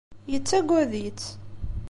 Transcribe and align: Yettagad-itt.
Yettagad-itt. 0.31 1.23